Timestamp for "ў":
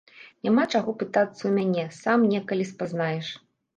1.45-1.51